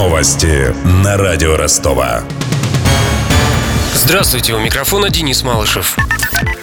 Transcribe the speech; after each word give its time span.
Новости 0.00 0.74
на 1.04 1.18
радио 1.18 1.58
Ростова. 1.58 2.22
Здравствуйте, 3.92 4.54
у 4.54 4.58
микрофона 4.58 5.10
Денис 5.10 5.42
Малышев. 5.42 5.94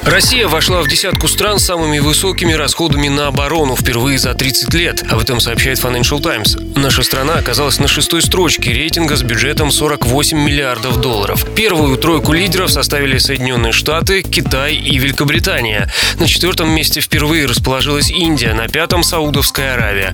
Россия 0.08 0.48
вошла 0.48 0.82
в 0.82 0.88
десятку 0.88 1.28
стран 1.28 1.60
с 1.60 1.66
самыми 1.66 2.00
высокими 2.00 2.54
расходами 2.54 3.10
на 3.10 3.28
оборону 3.28 3.76
впервые 3.76 4.18
за 4.18 4.34
30 4.34 4.74
лет. 4.74 5.04
Об 5.12 5.20
этом 5.20 5.42
сообщает 5.42 5.80
Financial 5.80 6.22
Times. 6.22 6.56
Наша 6.78 7.04
страна 7.04 7.34
оказалась 7.34 7.78
на 7.80 7.90
шестой 7.90 8.22
строчке 8.22 8.72
рейтинга 8.72 9.18
с 9.18 9.24
бюджетом 9.24 9.70
48 9.70 10.38
миллиардов 10.38 11.02
долларов. 11.02 11.46
Первую 11.56 11.98
тройку 11.98 12.32
лидеров 12.32 12.72
составили 12.72 13.18
Соединенные 13.18 13.74
Штаты, 13.74 14.22
Китай 14.22 14.76
и 14.76 14.98
Великобритания. 14.98 15.92
На 16.18 16.26
четвертом 16.26 16.70
месте 16.70 17.02
впервые 17.02 17.46
расположилась 17.46 18.10
Индия, 18.10 18.54
на 18.54 18.70
пятом– 18.70 19.04
Саудовская 19.04 19.74
Аравия. 19.74 20.14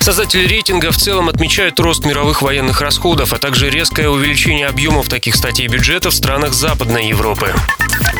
Создатели 0.00 0.46
рейтинга 0.46 0.92
в 0.92 0.98
целом 0.98 1.30
отмечают 1.30 1.80
рост 1.80 2.04
мировых 2.04 2.42
военных 2.42 2.82
расходов, 2.82 3.32
а 3.32 3.38
также 3.38 3.70
резкое 3.70 4.10
увеличение 4.10 4.66
объемов 4.66 5.08
таких 5.08 5.34
статей 5.34 5.66
бюджета 5.66 6.10
в 6.10 6.14
странах 6.14 6.52
Западной 6.52 7.08
Европы. 7.08 7.54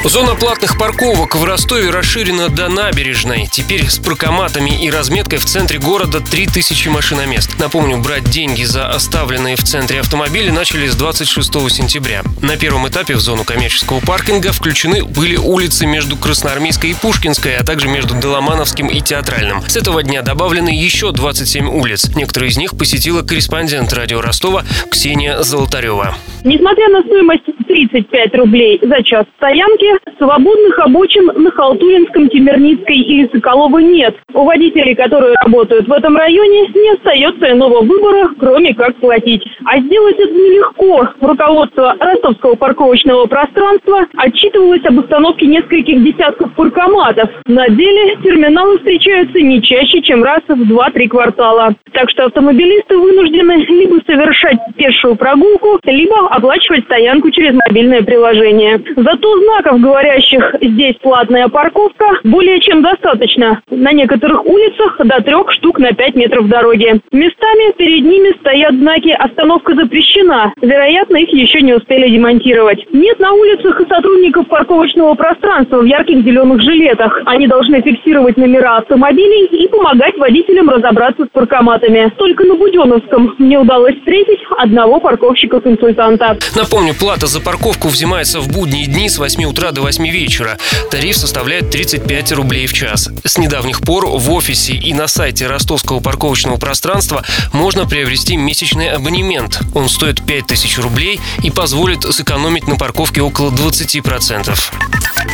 Зона 0.04 0.34
платных 0.34 0.78
парковок 1.10 1.34
в 1.34 1.44
Ростове 1.44 1.90
расширена 1.90 2.48
до 2.50 2.68
набережной. 2.68 3.48
Теперь 3.50 3.88
с 3.88 3.98
паркоматами 3.98 4.70
и 4.70 4.90
разметкой 4.90 5.40
в 5.40 5.44
центре 5.44 5.80
города 5.80 6.20
3000 6.20 6.88
машиномест. 6.88 7.58
Напомню, 7.58 7.98
брать 7.98 8.30
деньги 8.30 8.62
за 8.62 8.88
оставленные 8.88 9.56
в 9.56 9.64
центре 9.64 10.00
автомобили 10.00 10.50
начали 10.50 10.86
с 10.86 10.94
26 10.94 11.52
сентября. 11.68 12.22
На 12.42 12.56
первом 12.56 12.86
этапе 12.86 13.16
в 13.16 13.20
зону 13.20 13.42
коммерческого 13.42 13.98
паркинга 13.98 14.52
включены 14.52 15.04
были 15.04 15.34
улицы 15.34 15.84
между 15.84 16.16
Красноармейской 16.16 16.90
и 16.90 16.94
Пушкинской, 16.94 17.56
а 17.56 17.64
также 17.64 17.88
между 17.88 18.14
Доломановским 18.14 18.86
и 18.86 19.00
Театральным. 19.00 19.62
С 19.66 19.76
этого 19.76 20.04
дня 20.04 20.22
добавлены 20.22 20.68
еще 20.68 21.10
27 21.10 21.68
улиц. 21.68 22.14
Некоторые 22.14 22.50
из 22.50 22.56
них 22.56 22.76
посетила 22.78 23.22
корреспондент 23.22 23.92
радио 23.92 24.20
Ростова 24.20 24.64
Ксения 24.88 25.42
Золотарева. 25.42 26.14
Несмотря 26.44 26.88
на 26.88 27.02
стоимость 27.02 27.44
35 27.70 28.34
рублей 28.36 28.80
за 28.82 29.00
час 29.04 29.24
стоянки, 29.36 29.86
свободных 30.18 30.78
обочин 30.80 31.30
на 31.36 31.50
Халтуринском, 31.52 32.28
Темерницкой 32.28 32.96
или 32.96 33.30
Соколова 33.32 33.78
нет. 33.78 34.16
У 34.34 34.44
водителей, 34.44 34.96
которые 34.96 35.34
работают 35.44 35.86
в 35.86 35.92
этом 35.92 36.16
районе, 36.16 36.66
не 36.74 36.90
остается 36.94 37.52
иного 37.52 37.82
выбора, 37.82 38.30
кроме 38.38 38.74
как 38.74 38.96
платить. 38.96 39.44
А 39.64 39.78
сделать 39.78 40.18
это 40.18 40.32
нелегко. 40.32 41.10
Руководство 41.20 41.94
ростовского 42.00 42.56
парковочного 42.56 43.26
пространства 43.26 44.06
отчитывалось 44.16 44.84
об 44.84 44.98
установке 44.98 45.46
нескольких 45.46 46.02
десятков 46.02 46.52
паркоматов. 46.54 47.30
На 47.46 47.68
деле 47.68 48.16
терминалы 48.24 48.78
встречаются 48.78 49.40
не 49.40 49.62
чаще, 49.62 50.02
чем 50.02 50.24
раз 50.24 50.40
в 50.48 50.60
2-3 50.60 51.06
квартала. 51.06 51.76
Так 51.92 52.10
что 52.10 52.24
автомобилисты 52.24 52.96
вынуждены 52.96 53.64
либо 53.68 54.00
совершать 54.06 54.58
пешую 54.76 55.14
прогулку, 55.14 55.78
либо 55.84 56.28
оплачивать 56.28 56.84
стоянку 56.84 57.30
через 57.30 57.60
мобильное 57.70 58.02
приложение. 58.02 58.82
Зато 58.96 59.38
знаков, 59.38 59.80
говорящих 59.80 60.56
«здесь 60.60 60.96
платная 61.00 61.46
парковка», 61.46 62.18
более 62.24 62.60
чем 62.60 62.82
достаточно. 62.82 63.62
На 63.70 63.92
некоторых 63.92 64.44
улицах 64.44 64.98
до 65.04 65.22
трех 65.22 65.52
штук 65.52 65.78
на 65.78 65.92
5 65.92 66.16
метров 66.16 66.48
дороги. 66.48 67.00
Местами 67.12 67.72
перед 67.76 68.04
ними 68.04 68.36
стоят 68.40 68.74
знаки 68.74 69.10
«Остановка 69.10 69.74
запрещена». 69.76 70.52
Вероятно, 70.60 71.18
их 71.18 71.32
еще 71.32 71.60
не 71.62 71.74
успели 71.74 72.10
демонтировать. 72.10 72.84
Нет 72.92 73.20
на 73.20 73.32
улицах 73.32 73.80
и 73.80 73.88
сотрудников 73.88 74.48
парковочного 74.48 75.14
пространства 75.14 75.78
в 75.78 75.84
ярких 75.84 76.24
зеленых 76.24 76.60
жилетах. 76.62 77.22
Они 77.26 77.46
должны 77.46 77.80
фиксировать 77.82 78.36
номера 78.36 78.78
автомобилей 78.78 79.46
и 79.46 79.68
помогать 79.68 80.18
водителям 80.18 80.70
разобраться 80.70 81.24
с 81.24 81.28
паркоматами. 81.28 82.12
Только 82.18 82.44
на 82.44 82.56
Буденовском 82.56 83.36
мне 83.38 83.60
удалось 83.60 83.96
встретить 83.98 84.40
одного 84.58 84.98
парковщика-консультанта. 84.98 86.36
Напомню, 86.56 86.94
плата 86.98 87.26
за 87.26 87.40
парковку 87.40 87.49
взимается 87.90 88.40
в 88.40 88.48
будние 88.48 88.86
дни 88.86 89.08
с 89.08 89.18
8 89.18 89.44
утра 89.44 89.72
до 89.72 89.82
8 89.82 90.08
вечера. 90.08 90.58
Тариф 90.90 91.16
составляет 91.16 91.70
35 91.70 92.32
рублей 92.32 92.66
в 92.66 92.72
час. 92.72 93.10
С 93.24 93.38
недавних 93.38 93.80
пор 93.80 94.06
в 94.06 94.30
офисе 94.32 94.74
и 94.74 94.94
на 94.94 95.08
сайте 95.08 95.46
ростовского 95.46 96.00
парковочного 96.00 96.56
пространства 96.56 97.24
можно 97.52 97.86
приобрести 97.86 98.36
месячный 98.36 98.90
абонемент. 98.90 99.60
Он 99.74 99.88
стоит 99.88 100.24
5000 100.24 100.78
рублей 100.78 101.20
и 101.42 101.50
позволит 101.50 102.02
сэкономить 102.02 102.66
на 102.66 102.76
парковке 102.76 103.20
около 103.20 103.50
20%. 103.50 104.58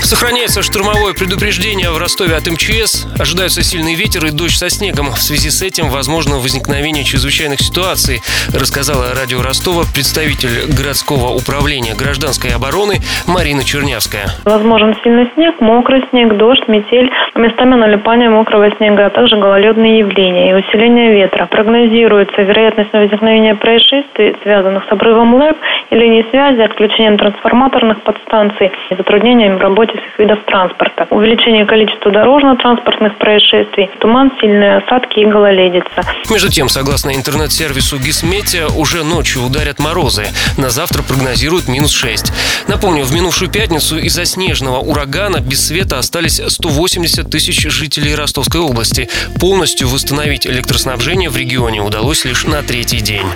Сохраняется 0.02 0.62
штурмовое 0.62 1.14
предупреждение 1.14 1.90
в 1.90 1.98
Ростове 1.98 2.36
от 2.36 2.46
МЧС. 2.46 3.06
Ожидаются 3.18 3.62
сильный 3.62 3.94
ветер 3.94 4.24
и 4.26 4.30
дождь 4.30 4.56
со 4.56 4.70
снегом. 4.70 5.12
В 5.12 5.20
связи 5.20 5.50
с 5.50 5.62
этим 5.62 5.90
возможно 5.90 6.38
возникновение 6.38 7.04
чрезвычайных 7.04 7.60
ситуаций, 7.60 8.22
рассказала 8.52 9.14
радио 9.14 9.42
Ростова 9.42 9.84
представитель 9.92 10.66
городского 10.66 11.30
управления 11.34 11.94
гражданской 12.06 12.50
обороны 12.54 13.00
Марина 13.26 13.64
Чернявская. 13.64 14.26
Возможен 14.44 14.94
сильный 15.02 15.28
снег, 15.34 15.60
мокрый 15.60 16.04
снег, 16.10 16.36
дождь, 16.36 16.68
метель, 16.68 17.10
местами 17.34 17.74
налипание 17.74 18.30
мокрого 18.30 18.70
снега, 18.76 19.06
а 19.06 19.10
также 19.10 19.36
гололедные 19.36 19.98
явления 19.98 20.50
и 20.50 20.54
усиление 20.54 21.12
ветра. 21.12 21.46
Прогнозируется 21.46 22.42
вероятность 22.42 22.92
возникновения 22.92 23.56
происшествий, 23.56 24.36
связанных 24.42 24.84
с 24.88 24.92
обрывом 24.92 25.34
ЛЭП 25.34 25.56
и 25.90 25.96
линий 25.96 26.24
связи, 26.30 26.60
отключением 26.60 27.18
трансформаторных 27.18 28.00
подстанций 28.02 28.70
и 28.90 28.94
затруднением 28.94 29.58
в 29.58 29.60
работе 29.60 29.92
всех 29.98 30.18
видов 30.18 30.38
транспорта. 30.46 31.08
Увеличение 31.10 31.66
количества 31.66 32.12
дорожно-транспортных 32.12 33.16
происшествий, 33.16 33.90
туман, 33.98 34.30
сильные 34.40 34.76
осадки 34.76 35.20
и 35.20 35.26
гололедица. 35.26 36.04
Между 36.30 36.50
тем, 36.50 36.68
согласно 36.68 37.16
интернет-сервису 37.16 37.98
Гисметео, 37.98 38.68
уже 38.78 39.02
ночью 39.02 39.42
ударят 39.42 39.80
морозы. 39.80 40.26
На 40.56 40.70
завтра 40.70 41.02
прогнозируют 41.02 41.66
минус 41.66 41.95
6. 41.96 42.32
Напомню, 42.68 43.04
в 43.04 43.12
минувшую 43.12 43.50
пятницу 43.50 43.98
из-за 43.98 44.26
снежного 44.26 44.78
урагана 44.78 45.40
без 45.40 45.66
света 45.66 45.98
остались 45.98 46.40
180 46.46 47.30
тысяч 47.30 47.62
жителей 47.62 48.14
Ростовской 48.14 48.60
области. 48.60 49.08
Полностью 49.40 49.88
восстановить 49.88 50.46
электроснабжение 50.46 51.30
в 51.30 51.36
регионе 51.36 51.80
удалось 51.80 52.24
лишь 52.24 52.44
на 52.44 52.62
третий 52.62 53.00
день. 53.00 53.26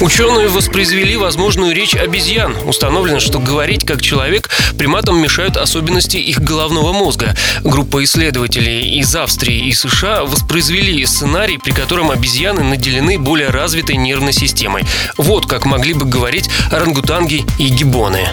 Ученые 0.00 0.48
воспроизвели 0.48 1.16
возможную 1.16 1.74
речь 1.74 1.94
обезьян. 1.94 2.54
Установлено, 2.66 3.18
что 3.18 3.38
говорить 3.38 3.86
как 3.86 4.02
человек 4.02 4.50
приматам 4.78 5.18
мешают 5.18 5.56
особенности 5.56 6.18
их 6.18 6.40
головного 6.40 6.92
мозга. 6.92 7.34
Группа 7.64 8.04
исследователей 8.04 8.98
из 8.98 9.14
Австрии 9.16 9.68
и 9.68 9.72
США 9.72 10.24
воспроизвели 10.24 11.04
сценарий, 11.06 11.56
при 11.56 11.70
котором 11.70 12.10
обезьяны 12.10 12.62
наделены 12.62 13.18
более 13.18 13.48
развитой 13.48 13.96
нервной 13.96 14.34
системой. 14.34 14.84
Вот 15.16 15.46
как 15.46 15.64
могли 15.64 15.94
бы 15.94 16.04
говорить 16.04 16.50
орангутанги 16.70 17.44
и 17.58 17.68
гибоны. 17.68 18.28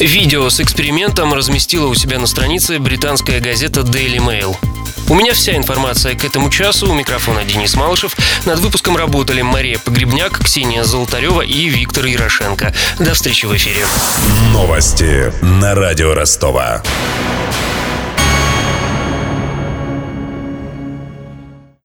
Видео 0.00 0.50
с 0.50 0.60
экспериментом 0.60 1.32
разместила 1.32 1.86
у 1.86 1.94
себя 1.94 2.18
на 2.18 2.26
странице 2.26 2.78
британская 2.80 3.40
газета 3.40 3.80
Daily 3.80 4.18
Mail. 4.18 4.56
У 5.08 5.14
меня 5.14 5.34
вся 5.34 5.54
информация 5.56 6.14
к 6.14 6.24
этому 6.24 6.48
часу. 6.50 6.90
У 6.90 6.94
микрофона 6.94 7.44
Денис 7.44 7.74
Малышев. 7.74 8.16
Над 8.46 8.58
выпуском 8.60 8.96
работали 8.96 9.42
Мария 9.42 9.78
Погребняк, 9.78 10.42
Ксения 10.42 10.82
Золотарева 10.82 11.42
и 11.42 11.68
Виктор 11.68 12.06
Ярошенко. 12.06 12.72
До 12.98 13.12
встречи 13.14 13.44
в 13.46 13.54
эфире. 13.54 13.86
Новости 14.52 15.32
на 15.42 15.74
радио 15.74 16.14
Ростова. 16.14 16.82